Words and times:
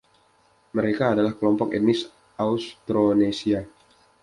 Mereka 0.77 1.03
adalah 1.13 1.33
kelompok 1.37 1.69
etnis 1.77 2.01
Austronesia. 2.45 3.61